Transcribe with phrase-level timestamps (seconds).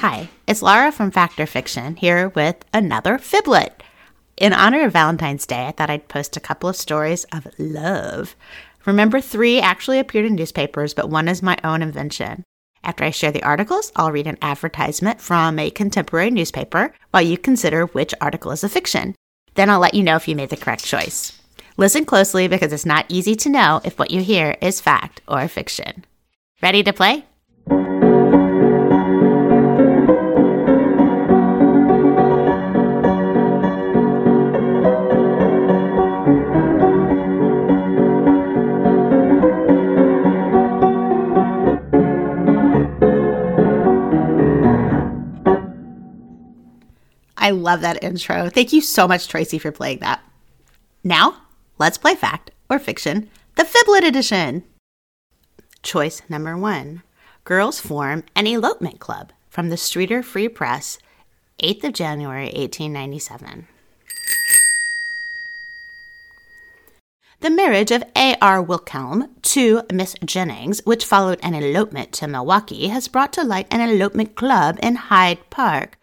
[0.00, 3.70] Hi, it's Laura from Fact or Fiction here with another fiblet.
[4.36, 8.36] In honor of Valentine's Day, I thought I'd post a couple of stories of love.
[8.86, 12.44] Remember, three actually appeared in newspapers, but one is my own invention.
[12.84, 17.36] After I share the articles, I'll read an advertisement from a contemporary newspaper while you
[17.36, 19.16] consider which article is a fiction.
[19.54, 21.42] Then I'll let you know if you made the correct choice.
[21.76, 25.48] Listen closely because it's not easy to know if what you hear is fact or
[25.48, 26.04] fiction.
[26.62, 27.24] Ready to play?
[47.68, 48.48] Love that intro.
[48.48, 50.22] Thank you so much, Tracy, for playing that.
[51.04, 51.42] Now,
[51.78, 54.64] let's play fact or fiction, the Fiblet edition.
[55.82, 57.02] Choice number one
[57.44, 60.98] Girls form an elopement club from the Streator Free Press,
[61.62, 63.68] 8th of January, 1897.
[67.40, 68.62] The marriage of A.R.
[68.62, 73.80] Wilhelm to Miss Jennings, which followed an elopement to Milwaukee, has brought to light an
[73.80, 75.97] elopement club in Hyde Park,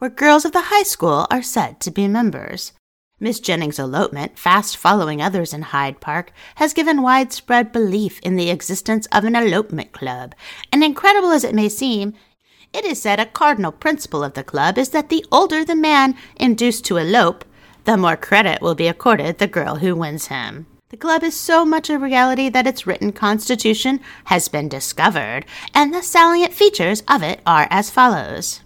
[0.00, 2.72] where girls of the high school are said to be members.
[3.20, 8.48] Miss Jennings' elopement, fast following others in Hyde Park, has given widespread belief in the
[8.48, 10.34] existence of an elopement club,
[10.72, 12.14] and incredible as it may seem,
[12.72, 16.16] it is said a cardinal principle of the club is that the older the man
[16.36, 17.44] induced to elope,
[17.84, 20.66] the more credit will be accorded the girl who wins him.
[20.88, 25.92] The club is so much a reality that its written constitution has been discovered, and
[25.92, 28.60] the salient features of it are as follows.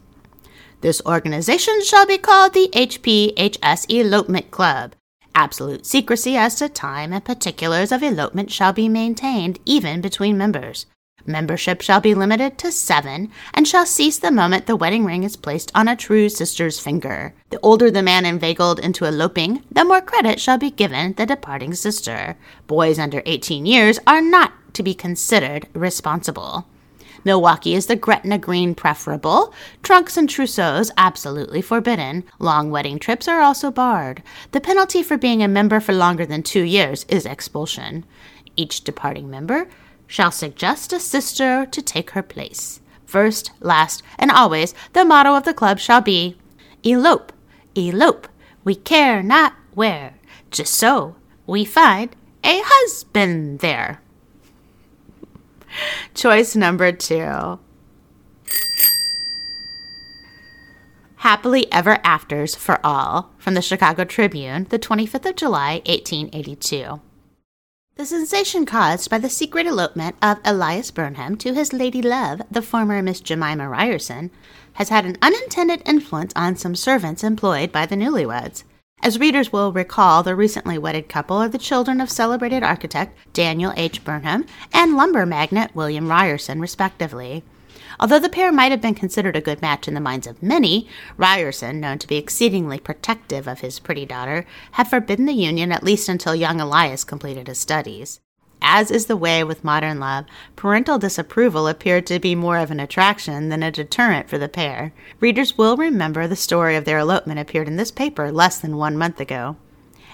[0.85, 4.95] This organization shall be called the HPHS Elopement Club.
[5.35, 10.85] Absolute secrecy as to time and particulars of elopement shall be maintained even between members.
[11.25, 15.37] Membership shall be limited to seven and shall cease the moment the wedding ring is
[15.37, 17.33] placed on a true sister's finger.
[17.49, 21.73] The older the man inveigled into eloping, the more credit shall be given the departing
[21.73, 22.37] sister.
[22.67, 26.67] Boys under 18 years are not to be considered responsible.
[27.25, 29.55] Milwaukee is the Gretna green preferable.
[29.83, 32.25] Trunks and trousseaus absolutely forbidden.
[32.39, 34.23] Long wedding trips are also barred.
[34.53, 38.05] The penalty for being a member for longer than two years is expulsion.
[38.57, 39.69] Each departing member
[40.07, 42.81] shall suggest a sister to take her place.
[43.07, 46.37] First, last, and always, the motto of the club shall be
[46.85, 47.33] Elope,
[47.75, 48.29] elope,
[48.65, 50.15] we care not where,
[50.51, 54.03] just so we find a husband there.
[56.15, 57.59] Choice number two.
[61.17, 67.01] Happily Ever Afters for All from the Chicago Tribune, the 25th of July, 1882.
[67.97, 72.61] The sensation caused by the secret elopement of Elias Burnham to his lady love, the
[72.61, 74.33] former Miss Jemima Ryerson,
[74.75, 78.65] has had an unintended influence on some servants employed by the newlyweds.
[79.03, 83.75] As readers will recall, the recently wedded couple are the children of celebrated architect Daniel
[83.77, 84.03] H.
[84.03, 87.45] Burnham and lumber magnate William Ryerson, respectively.
[88.01, 90.89] Although the pair might have been considered a good match in the minds of many,
[91.19, 95.85] Ryerson, known to be exceedingly protective of his pretty daughter, had forbidden the union at
[95.85, 98.21] least until young Elias completed his studies.
[98.67, 100.25] As is the way with modern love,
[100.57, 104.95] parental disapproval appeared to be more of an attraction than a deterrent for the pair.
[105.21, 108.97] Readers will remember the story of their elopement appeared in this paper less than one
[108.97, 109.57] month ago.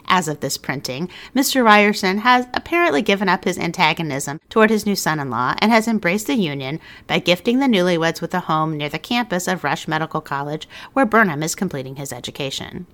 [0.09, 1.65] As of this printing, Mr.
[1.65, 5.87] Ryerson has apparently given up his antagonism toward his new son in law and has
[5.87, 9.87] embraced the union by gifting the newlyweds with a home near the campus of Rush
[9.87, 12.89] Medical College, where Burnham is completing his education.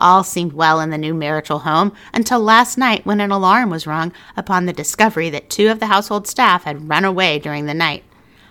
[0.00, 3.86] All seemed well in the new marital home until last night when an alarm was
[3.86, 7.74] rung upon the discovery that two of the household staff had run away during the
[7.74, 8.04] night.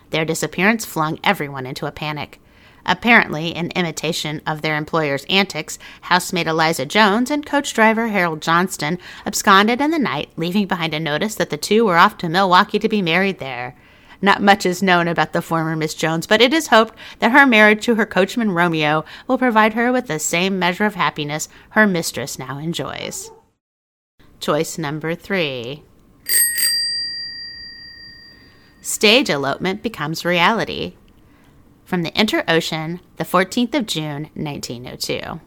[0.10, 2.40] Their disappearance flung everyone into a panic.
[2.86, 8.98] Apparently, in imitation of their employer's antics, housemaid Eliza Jones and coach driver Harold Johnston
[9.26, 12.80] absconded in the night, leaving behind a notice that the two were off to Milwaukee
[12.80, 13.76] to be married there.
[14.22, 17.46] Not much is known about the former Miss Jones, but it is hoped that her
[17.46, 21.86] marriage to her coachman Romeo will provide her with the same measure of happiness her
[21.86, 23.32] mistress now enjoys.
[24.40, 25.84] Choice number three.
[28.82, 30.96] Stage elopement becomes reality.
[31.84, 35.40] From the Inter Ocean, the 14th of June, 1902.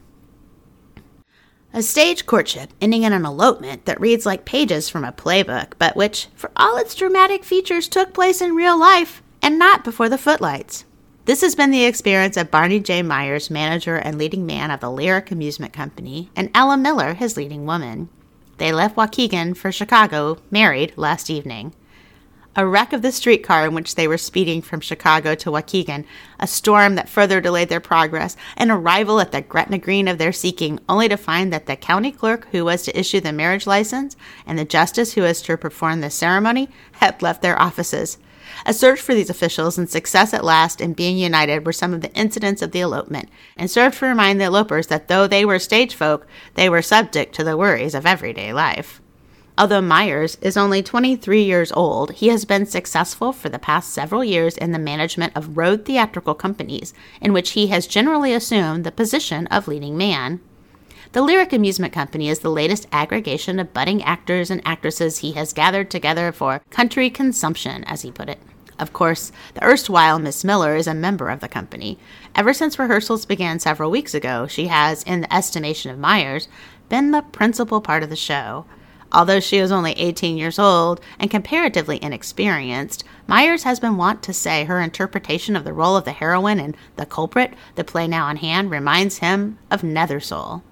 [1.73, 5.95] A stage courtship ending in an elopement that reads like pages from a playbook, but
[5.95, 10.19] which, for all its dramatic features, took place in real life and not before the
[10.19, 10.85] footlights.
[11.27, 13.03] This has been the experience of Barney J.
[13.03, 17.67] Myers, manager and leading man of the Lyric Amusement Company, and Ella Miller, his leading
[17.67, 18.09] woman.
[18.57, 21.73] They left Waukegan for Chicago, married, last evening.
[22.57, 26.05] A wreck of the streetcar in which they were speeding from Chicago to Waukegan,
[26.39, 30.33] a storm that further delayed their progress, an arrival at the Gretna Green of their
[30.33, 34.17] seeking, only to find that the county clerk who was to issue the marriage license
[34.47, 38.19] and the justice who was to perform the ceremony had left their offices.
[38.67, 42.01] A search for these officials and success at last in being united were some of
[42.01, 45.61] the incidents of the elopement, and served to remind the elopers that though they were
[45.61, 49.00] stage folk, they were subject to the worries of everyday life.
[49.61, 54.25] Although Myers is only 23 years old, he has been successful for the past several
[54.25, 58.91] years in the management of road theatrical companies, in which he has generally assumed the
[58.91, 60.41] position of leading man.
[61.13, 65.53] The Lyric Amusement Company is the latest aggregation of budding actors and actresses he has
[65.53, 68.39] gathered together for country consumption, as he put it.
[68.79, 71.99] Of course, the erstwhile Miss Miller is a member of the company.
[72.35, 76.49] Ever since rehearsals began several weeks ago, she has, in the estimation of Myers,
[76.89, 78.65] been the principal part of the show.
[79.13, 84.33] Although she is only 18 years old and comparatively inexperienced, Myers has been wont to
[84.33, 88.27] say her interpretation of the role of the heroine in The Culprit, the play now
[88.27, 90.63] on hand, reminds him of Nethersole.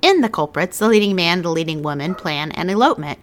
[0.00, 3.18] In The Culprits, the leading man and the leading woman plan an elopement.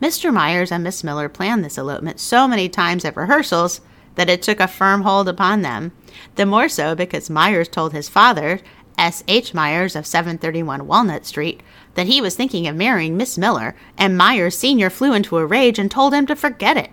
[0.00, 0.32] Mr.
[0.32, 3.80] Myers and Miss Miller planned this elopement so many times at rehearsals
[4.14, 5.92] that it took a firm hold upon them.
[6.36, 8.60] The more so because Myers told his father,
[8.96, 9.22] S.
[9.28, 9.54] H.
[9.54, 11.62] Myers of 731 Walnut Street,
[11.98, 14.88] that he was thinking of marrying Miss Miller, and Myers Sr.
[14.88, 16.92] flew into a rage and told him to forget it.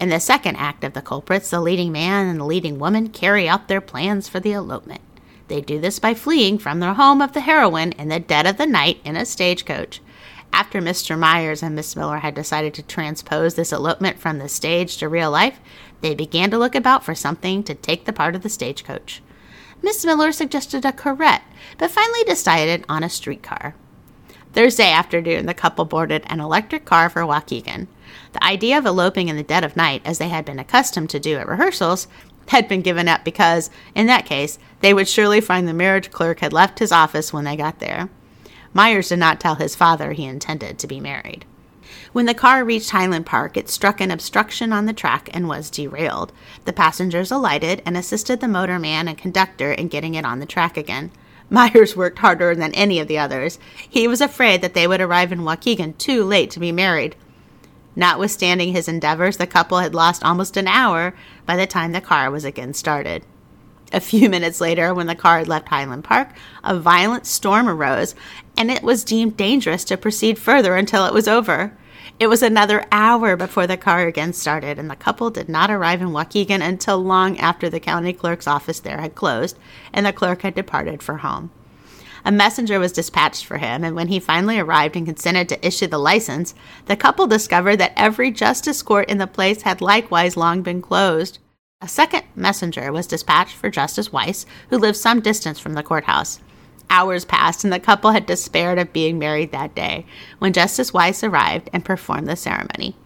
[0.00, 3.46] In the second act of The Culprits, the leading man and the leading woman carry
[3.46, 5.02] out their plans for the elopement.
[5.48, 8.56] They do this by fleeing from the home of the heroine in the dead of
[8.56, 10.00] the night in a stagecoach.
[10.54, 11.18] After Mr.
[11.18, 15.30] Myers and Miss Miller had decided to transpose this elopement from the stage to real
[15.30, 15.60] life,
[16.00, 19.20] they began to look about for something to take the part of the stagecoach.
[19.82, 21.42] Miss Miller suggested a carrette,
[21.76, 23.74] but finally decided on a streetcar.
[24.52, 27.86] Thursday afternoon, the couple boarded an electric car for Waukegan.
[28.32, 31.20] The idea of eloping in the dead of night, as they had been accustomed to
[31.20, 32.08] do at rehearsals,
[32.48, 36.40] had been given up because, in that case, they would surely find the marriage clerk
[36.40, 38.08] had left his office when they got there.
[38.74, 41.44] Myers did not tell his father he intended to be married.
[42.12, 45.70] When the car reached Highland Park, it struck an obstruction on the track and was
[45.70, 46.32] derailed.
[46.64, 50.76] The passengers alighted and assisted the motorman and conductor in getting it on the track
[50.76, 51.12] again.
[51.50, 53.58] Myers worked harder than any of the others.
[53.76, 57.16] He was afraid that they would arrive in Waukegan too late to be married.
[57.96, 61.12] Notwithstanding his endeavors, the couple had lost almost an hour
[61.44, 63.24] by the time the car was again started.
[63.92, 66.30] A few minutes later, when the car had left Highland Park,
[66.62, 68.14] a violent storm arose,
[68.56, 71.76] and it was deemed dangerous to proceed further until it was over.
[72.18, 76.02] It was another hour before the car again started, and the couple did not arrive
[76.02, 79.58] in Waukegan until long after the county clerk's office there had closed
[79.92, 81.50] and the clerk had departed for home.
[82.24, 85.86] A messenger was dispatched for him, and when he finally arrived and consented to issue
[85.86, 86.54] the license,
[86.86, 91.38] the couple discovered that every justice court in the place had likewise long been closed.
[91.80, 96.40] A second messenger was dispatched for Justice Weiss, who lived some distance from the courthouse.
[96.90, 100.04] Hours passed, and the couple had despaired of being married that day
[100.40, 102.96] when Justice Weiss arrived and performed the ceremony.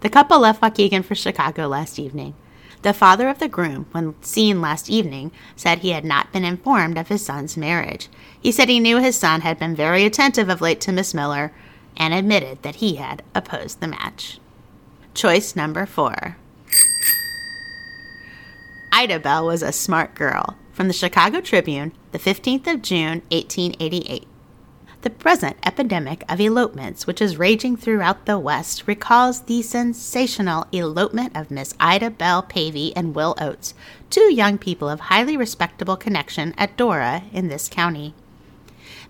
[0.00, 2.34] The couple left Waukegan for Chicago last evening.
[2.82, 6.98] The father of the groom, when seen last evening, said he had not been informed
[6.98, 8.08] of his son's marriage.
[8.38, 11.52] He said he knew his son had been very attentive of late to Miss Miller
[11.96, 14.38] and admitted that he had opposed the match.
[15.14, 16.36] Choice number four
[18.92, 20.56] Ida Bell was a smart girl.
[20.74, 24.26] From the Chicago Tribune, the 15th of June, 1888.
[25.02, 31.36] The present epidemic of elopements, which is raging throughout the West, recalls the sensational elopement
[31.36, 33.74] of Miss Ida Bell Pavey and Will Oates,
[34.10, 38.12] two young people of highly respectable connection at Dora in this county.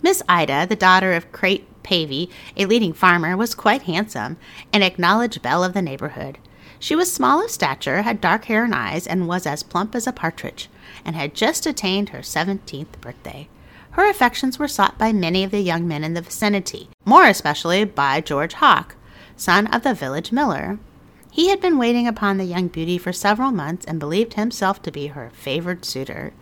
[0.02, 2.28] Miss Ida, the daughter of Crate Pavey,
[2.58, 4.36] a leading farmer, was quite handsome,
[4.74, 6.36] an acknowledged belle of the neighborhood.
[6.78, 10.06] She was small of stature, had dark hair and eyes, and was as plump as
[10.06, 10.68] a partridge
[11.04, 13.48] and had just attained her seventeenth birthday.
[13.92, 17.84] Her affections were sought by many of the young men in the vicinity, more especially
[17.84, 18.96] by George Hawk,
[19.36, 20.78] son of the village miller.
[21.30, 24.92] He had been waiting upon the young beauty for several months and believed himself to
[24.92, 26.32] be her favored suitor.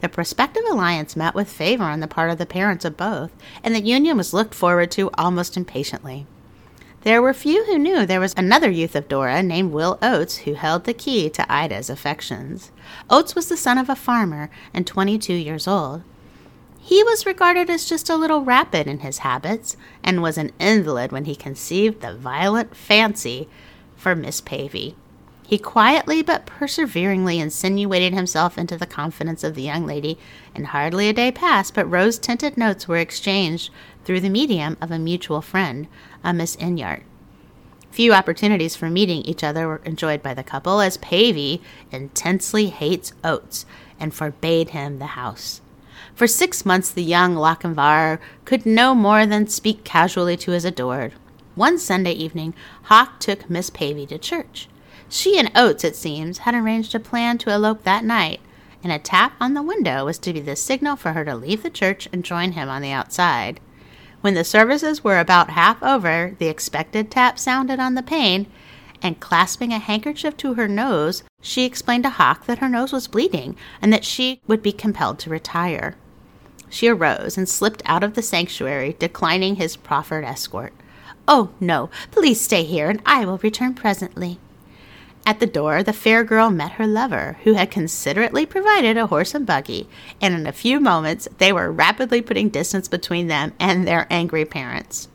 [0.00, 3.30] The prospective alliance met with favor on the part of the parents of both,
[3.62, 6.26] and the union was looked forward to almost impatiently.
[7.02, 10.54] There were few who knew there was another youth of Dora named Will Oates who
[10.54, 12.72] held the key to Ida's affections.
[13.08, 16.02] Oates was the son of a farmer and 22 years old.
[16.80, 21.12] He was regarded as just a little rapid in his habits and was an invalid
[21.12, 23.48] when he conceived the violent fancy
[23.96, 24.96] for Miss Pavey.
[25.48, 30.18] He quietly but perseveringly insinuated himself into the confidence of the young lady,
[30.54, 33.70] and hardly a day passed but rose tinted notes were exchanged
[34.04, 35.88] through the medium of a mutual friend,
[36.22, 37.00] a Miss Inyart.
[37.90, 43.14] Few opportunities for meeting each other were enjoyed by the couple, as Pavey intensely hates
[43.24, 43.64] Oates
[43.98, 45.62] and forbade him the house.
[46.14, 51.14] For six months, the young Lochinvar could no more than speak casually to his adored.
[51.54, 52.52] One Sunday evening,
[52.82, 54.68] Hawk took Miss Pavey to church.
[55.10, 58.40] She and Oates, it seems, had arranged a plan to elope that night,
[58.82, 61.62] and a tap on the window was to be the signal for her to leave
[61.62, 63.60] the church and join him on the outside.
[64.20, 68.46] When the services were about half over, the expected tap sounded on the pane,
[69.00, 73.06] and clasping a handkerchief to her nose, she explained to Hawk that her nose was
[73.06, 75.94] bleeding and that she would be compelled to retire.
[76.68, 80.74] She arose and slipped out of the sanctuary, declining his proffered escort.
[81.26, 84.38] Oh, no, please stay here, and I will return presently.
[85.26, 89.34] At the door, the fair girl met her lover, who had considerately provided a horse
[89.34, 89.88] and buggy,
[90.20, 94.44] and in a few moments they were rapidly putting distance between them and their angry
[94.44, 95.08] parents.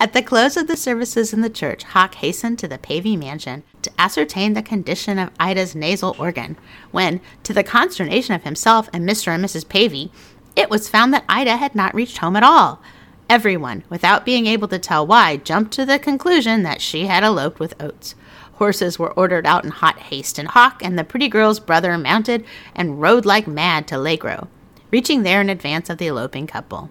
[0.00, 3.64] At the close of the services in the church, Hawk hastened to the Pavey mansion
[3.82, 6.56] to ascertain the condition of Ida's nasal organ,
[6.90, 9.28] when, to the consternation of himself and Mr.
[9.28, 9.68] and Mrs.
[9.68, 10.10] Pavey,
[10.56, 12.80] it was found that Ida had not reached home at all.
[13.28, 17.60] Everyone, without being able to tell why, jumped to the conclusion that she had eloped
[17.60, 18.14] with Oates.
[18.60, 22.44] Horses were ordered out in hot haste, and Hawk and the pretty girl's brother mounted
[22.74, 24.48] and rode like mad to Lagro,
[24.90, 26.90] reaching there in advance of the eloping couple.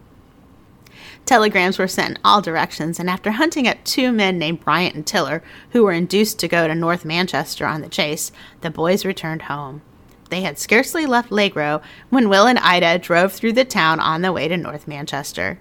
[1.27, 5.05] Telegrams were sent in all directions, and after hunting up two men named Bryant and
[5.05, 9.43] Tiller, who were induced to go to North Manchester on the chase, the boys returned
[9.43, 9.83] home.
[10.31, 14.33] They had scarcely left Lagro when Will and Ida drove through the town on the
[14.33, 15.59] way to North Manchester.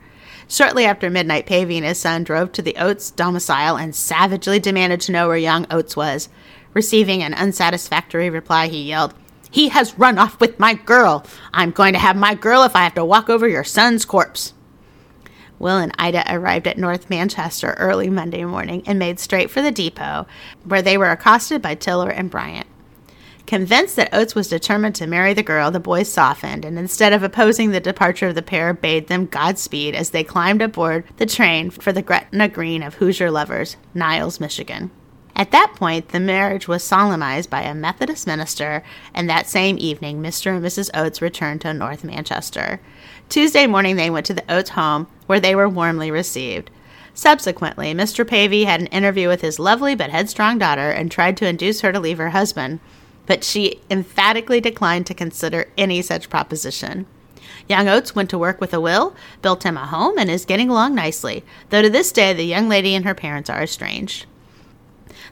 [0.48, 5.00] Shortly after midnight, Pavey and his son drove to the Oates domicile and savagely demanded
[5.02, 6.30] to know where young Oates was.
[6.72, 9.12] Receiving an unsatisfactory reply, he yelled,
[9.50, 11.26] He has run off with my girl!
[11.52, 14.54] I'm going to have my girl if I have to walk over your son's corpse.
[15.58, 19.72] Will and Ida arrived at North Manchester early Monday morning and made straight for the
[19.72, 20.26] depot,
[20.64, 22.66] where they were accosted by Tiller and Bryant.
[23.48, 27.22] Convinced that Oates was determined to marry the girl, the boys softened, and instead of
[27.22, 31.70] opposing the departure of the pair, bade them Godspeed as they climbed aboard the train
[31.70, 34.90] for the Gretna Green of Hoosier lovers, Niles, Michigan.
[35.34, 40.20] At that point, the marriage was solemnized by a Methodist minister, and that same evening,
[40.20, 40.54] Mr.
[40.54, 40.90] and Mrs.
[40.92, 42.82] Oates returned to North Manchester.
[43.30, 46.70] Tuesday morning, they went to the Oates home, where they were warmly received.
[47.14, 48.28] Subsequently, Mr.
[48.28, 51.92] Pavey had an interview with his lovely but headstrong daughter and tried to induce her
[51.92, 52.80] to leave her husband
[53.28, 57.06] but she emphatically declined to consider any such proposition.
[57.68, 60.70] Young Oates went to work with a will, built him a home, and is getting
[60.70, 64.24] along nicely, though to this day the young lady and her parents are estranged.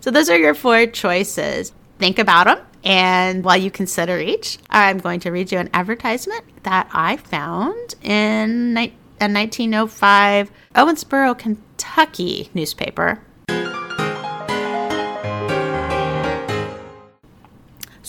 [0.01, 1.73] So, those are your four choices.
[1.99, 6.45] Think about them, and while you consider each, I'm going to read you an advertisement
[6.65, 13.23] that I found in a 1905 Owensboro, Kentucky newspaper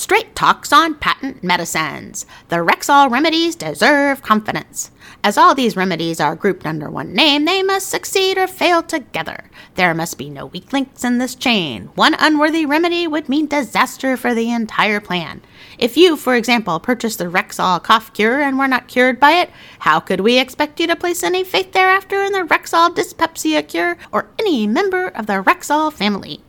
[0.08, 2.26] Straight talks on patent medicines.
[2.48, 4.90] The Rexall remedies deserve confidence.
[5.22, 9.50] As all these remedies are grouped under one name, they must succeed or fail together.
[9.76, 11.90] There must be no weak links in this chain.
[11.96, 15.42] One unworthy remedy would mean disaster for the entire plan.
[15.78, 19.50] If you, for example, purchased the Rexall cough cure and were not cured by it,
[19.80, 23.98] how could we expect you to place any faith thereafter in the Rexall dyspepsia cure
[24.14, 26.40] or any member of the Rexall family?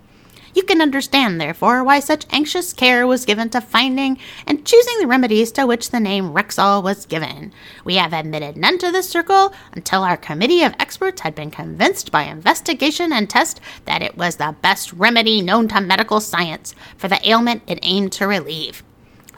[0.59, 5.07] You can understand, therefore, why such anxious care was given to finding and choosing the
[5.07, 7.53] remedies to which the name Rexall was given.
[7.85, 12.11] We have admitted none to this circle until our committee of experts had been convinced
[12.11, 17.07] by investigation and test that it was the best remedy known to medical science for
[17.07, 18.83] the ailment it aimed to relieve.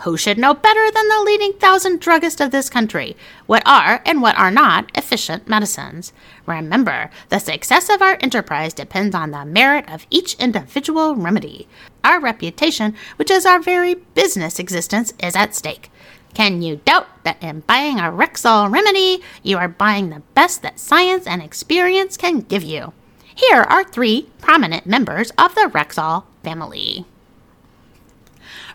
[0.05, 4.23] Who should know better than the leading thousand druggists of this country what are and
[4.23, 6.15] what are not efficient medicines?
[6.47, 11.69] Remember, the success of our enterprise depends on the merit of each individual remedy.
[12.03, 15.91] Our reputation, which is our very business existence, is at stake.
[16.33, 20.81] Can you doubt that in buying a Rexall remedy, you are buying the best that
[20.81, 22.95] science and experience can give you?
[23.35, 27.05] Here are three prominent members of the Rexall family.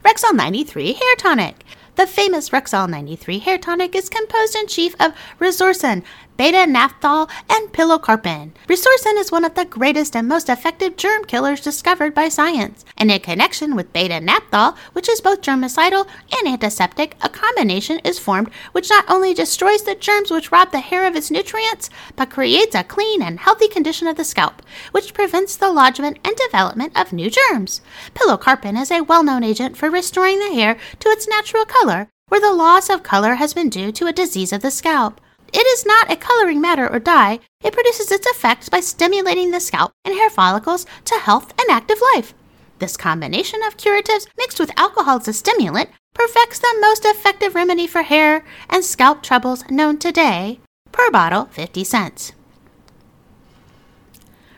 [0.05, 1.65] Rexall 93 Hair Tonic.
[1.95, 6.03] The famous Rexall 93 hair tonic is composed in chief of resorcin,
[6.37, 8.51] beta naphthol, and pilocarpine.
[8.67, 12.83] Resorcin is one of the greatest and most effective germ killers discovered by science.
[12.97, 18.19] And in connection with beta naphthol, which is both germicidal and antiseptic, a combination is
[18.19, 22.29] formed which not only destroys the germs which rob the hair of its nutrients, but
[22.29, 24.61] creates a clean and healthy condition of the scalp,
[24.91, 27.81] which prevents the lodgment and development of new germs.
[28.13, 32.41] Pilocarpine is a well known agent for restoring the hair to its natural color, where
[32.41, 35.21] the loss of color has been due to a disease of the scalp.
[35.55, 39.61] It is not a coloring matter or dye, it produces its effects by stimulating the
[39.61, 42.33] scalp and hair follicles to health and active life.
[42.79, 47.87] This combination of curatives mixed with alcohol as a stimulant perfects the most effective remedy
[47.87, 50.59] for hair and scalp troubles known today.
[50.91, 52.33] Per bottle, 50 cents.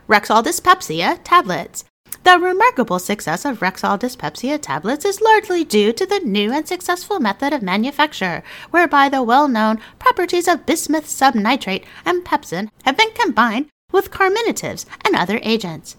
[0.07, 1.85] Rexall Dyspepsia tablets.
[2.27, 7.21] The remarkable success of Rexall Dyspepsia tablets is largely due to the new and successful
[7.21, 13.13] method of manufacture, whereby the well known properties of bismuth subnitrate and pepsin have been
[13.13, 15.95] combined with carminatives and other agents.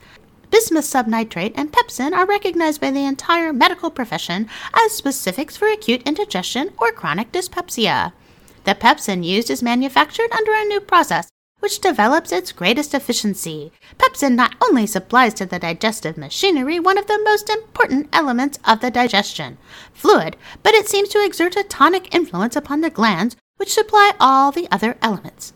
[0.50, 6.02] Bismuth subnitrate and pepsin are recognized by the entire medical profession as specifics for acute
[6.02, 8.12] indigestion or chronic dyspepsia.
[8.64, 13.72] The pepsin used is manufactured under a new process which develops its greatest efficiency.
[13.98, 18.80] Pepsin not only supplies to the digestive machinery one of the most important elements of
[18.80, 19.58] the digestion,
[19.92, 24.52] fluid, but it seems to exert a tonic influence upon the glands which supply all
[24.52, 25.52] the other elements.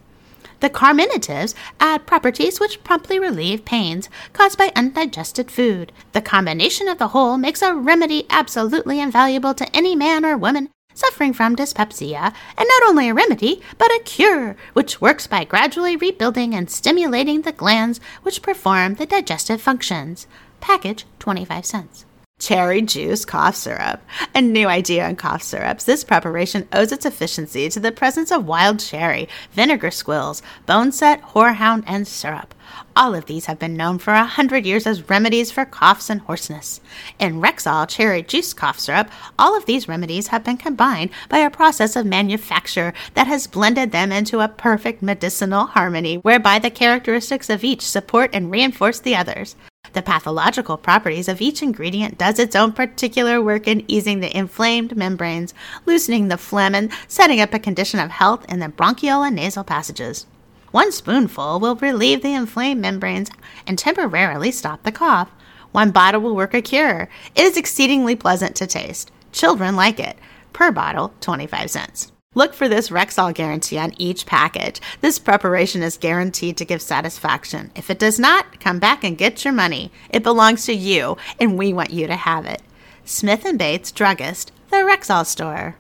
[0.62, 5.90] The carminatives add properties which promptly relieve pains caused by undigested food.
[6.12, 10.70] The combination of the whole makes a remedy absolutely invaluable to any man or woman
[10.94, 15.96] suffering from dyspepsia, and not only a remedy, but a cure, which works by gradually
[15.96, 20.26] rebuilding and stimulating the glands which perform the digestive functions.
[20.60, 22.04] Package 25 cents.
[22.42, 24.02] Cherry juice cough syrup.
[24.34, 25.84] A new idea in cough syrups.
[25.84, 31.84] This preparation owes its efficiency to the presence of wild cherry, vinegar squills, boneset, horehound,
[31.86, 32.52] and syrup.
[32.96, 36.20] All of these have been known for a hundred years as remedies for coughs and
[36.22, 36.80] hoarseness.
[37.20, 39.08] In Rexall cherry juice cough syrup,
[39.38, 43.92] all of these remedies have been combined by a process of manufacture that has blended
[43.92, 49.14] them into a perfect medicinal harmony whereby the characteristics of each support and reinforce the
[49.14, 49.54] others.
[49.92, 54.96] The pathological properties of each ingredient does its own particular work in easing the inflamed
[54.96, 55.52] membranes,
[55.84, 59.64] loosening the phlegm, and setting up a condition of health in the bronchial and nasal
[59.64, 60.26] passages.
[60.70, 63.30] One spoonful will relieve the inflamed membranes
[63.66, 65.30] and temporarily stop the cough.
[65.72, 67.10] One bottle will work a cure.
[67.34, 69.10] It is exceedingly pleasant to taste.
[69.32, 70.16] Children like it.
[70.52, 72.11] Per bottle, 25 cents.
[72.34, 74.80] Look for this Rexall guarantee on each package.
[75.02, 77.70] This preparation is guaranteed to give satisfaction.
[77.74, 79.92] If it does not, come back and get your money.
[80.08, 82.62] It belongs to you, and we want you to have it.
[83.04, 85.76] Smith & Bates, Druggist, the Rexall Store.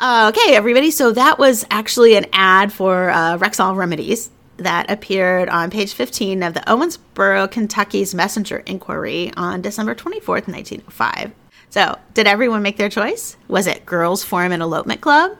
[0.00, 0.90] Okay, everybody.
[0.90, 6.42] So that was actually an ad for uh, Rexall Remedies that appeared on page 15
[6.42, 11.32] of the Owensboro, Kentucky's Messenger Inquirer on December 24th, 1905.
[11.70, 13.36] So, did everyone make their choice?
[13.46, 15.36] Was it Girls Form an Elopement Club?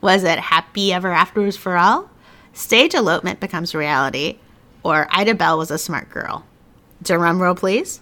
[0.00, 2.10] Was it Happy Ever Afters for All?
[2.52, 4.38] Stage elopement becomes reality,
[4.82, 6.44] or Ida Bell was a smart girl.
[7.02, 8.00] Drum roll, please.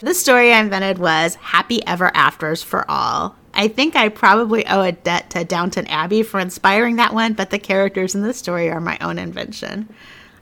[0.00, 3.36] The story I invented was Happy Ever Afters for All.
[3.54, 7.50] I think I probably owe a debt to Downton Abbey for inspiring that one, but
[7.50, 9.88] the characters in the story are my own invention.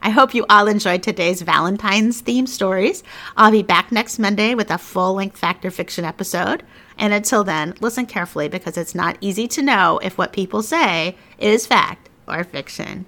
[0.05, 3.05] I hope you all enjoyed today's Valentine's theme stories.
[3.37, 6.65] I'll be back next Monday with a full length Fact or Fiction episode.
[6.99, 11.17] And until then, listen carefully because it's not easy to know if what people say
[11.39, 13.07] is fact or fiction.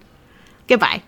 [0.69, 1.03] Goodbye.